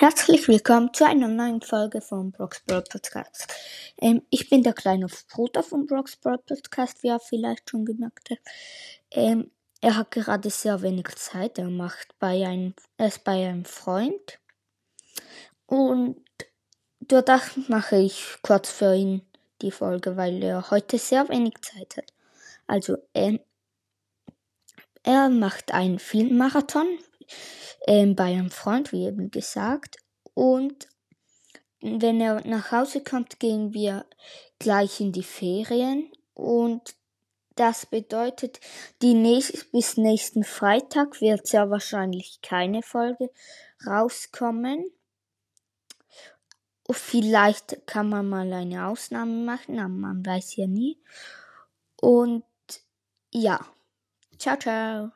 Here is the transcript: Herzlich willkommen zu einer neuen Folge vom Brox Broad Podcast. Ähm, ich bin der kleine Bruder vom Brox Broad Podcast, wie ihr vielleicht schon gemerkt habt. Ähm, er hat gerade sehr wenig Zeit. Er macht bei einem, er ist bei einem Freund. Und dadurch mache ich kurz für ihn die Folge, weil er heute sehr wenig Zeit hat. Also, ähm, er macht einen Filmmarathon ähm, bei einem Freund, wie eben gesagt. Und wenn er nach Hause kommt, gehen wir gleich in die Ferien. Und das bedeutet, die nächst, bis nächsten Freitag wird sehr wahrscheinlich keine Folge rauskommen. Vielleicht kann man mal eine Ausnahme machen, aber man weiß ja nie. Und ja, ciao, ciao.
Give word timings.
Herzlich 0.00 0.48
willkommen 0.48 0.94
zu 0.94 1.04
einer 1.04 1.28
neuen 1.28 1.60
Folge 1.60 2.00
vom 2.00 2.32
Brox 2.32 2.60
Broad 2.60 2.88
Podcast. 2.88 3.46
Ähm, 3.98 4.22
ich 4.30 4.48
bin 4.48 4.62
der 4.62 4.72
kleine 4.72 5.08
Bruder 5.30 5.62
vom 5.62 5.84
Brox 5.84 6.16
Broad 6.16 6.46
Podcast, 6.46 7.02
wie 7.02 7.08
ihr 7.08 7.20
vielleicht 7.20 7.68
schon 7.68 7.84
gemerkt 7.84 8.30
habt. 8.30 8.40
Ähm, 9.10 9.50
er 9.82 9.98
hat 9.98 10.10
gerade 10.10 10.48
sehr 10.48 10.80
wenig 10.80 11.08
Zeit. 11.16 11.58
Er 11.58 11.68
macht 11.68 12.18
bei 12.18 12.46
einem, 12.46 12.72
er 12.96 13.08
ist 13.08 13.24
bei 13.24 13.46
einem 13.46 13.66
Freund. 13.66 14.38
Und 15.66 16.24
dadurch 17.00 17.68
mache 17.68 17.96
ich 17.96 18.38
kurz 18.40 18.70
für 18.70 18.94
ihn 18.94 19.20
die 19.60 19.70
Folge, 19.70 20.16
weil 20.16 20.42
er 20.42 20.70
heute 20.70 20.96
sehr 20.96 21.28
wenig 21.28 21.60
Zeit 21.60 21.98
hat. 21.98 22.10
Also, 22.66 22.96
ähm, 23.12 23.38
er 25.02 25.28
macht 25.28 25.74
einen 25.74 25.98
Filmmarathon 25.98 26.88
ähm, 27.86 28.14
bei 28.14 28.24
einem 28.24 28.50
Freund, 28.50 28.92
wie 28.92 29.06
eben 29.06 29.30
gesagt. 29.30 29.98
Und 30.34 30.88
wenn 31.80 32.20
er 32.20 32.46
nach 32.46 32.72
Hause 32.72 33.02
kommt, 33.02 33.40
gehen 33.40 33.72
wir 33.72 34.04
gleich 34.58 35.00
in 35.00 35.12
die 35.12 35.22
Ferien. 35.22 36.10
Und 36.34 36.94
das 37.56 37.86
bedeutet, 37.86 38.60
die 39.02 39.14
nächst, 39.14 39.72
bis 39.72 39.96
nächsten 39.96 40.44
Freitag 40.44 41.20
wird 41.20 41.46
sehr 41.46 41.70
wahrscheinlich 41.70 42.40
keine 42.42 42.82
Folge 42.82 43.30
rauskommen. 43.86 44.84
Vielleicht 46.90 47.86
kann 47.86 48.08
man 48.08 48.28
mal 48.28 48.52
eine 48.52 48.86
Ausnahme 48.86 49.44
machen, 49.44 49.78
aber 49.78 49.88
man 49.88 50.24
weiß 50.24 50.56
ja 50.56 50.66
nie. 50.66 50.98
Und 52.00 52.44
ja, 53.32 53.60
ciao, 54.38 54.56
ciao. 54.56 55.12